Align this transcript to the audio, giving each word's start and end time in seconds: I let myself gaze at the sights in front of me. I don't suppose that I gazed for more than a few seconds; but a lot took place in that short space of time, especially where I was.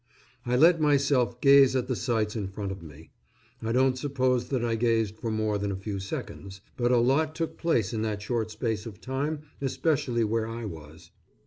I 0.47 0.55
let 0.55 0.81
myself 0.81 1.39
gaze 1.41 1.75
at 1.75 1.87
the 1.87 1.95
sights 1.95 2.35
in 2.35 2.47
front 2.47 2.71
of 2.71 2.81
me. 2.81 3.11
I 3.61 3.71
don't 3.71 3.99
suppose 3.99 4.47
that 4.49 4.65
I 4.65 4.73
gazed 4.73 5.15
for 5.19 5.29
more 5.29 5.59
than 5.59 5.71
a 5.71 5.75
few 5.75 5.99
seconds; 5.99 6.59
but 6.75 6.91
a 6.91 6.97
lot 6.97 7.35
took 7.35 7.55
place 7.55 7.93
in 7.93 8.01
that 8.01 8.19
short 8.23 8.49
space 8.49 8.87
of 8.87 8.99
time, 8.99 9.43
especially 9.61 10.23
where 10.23 10.47
I 10.47 10.65
was. 10.65 11.11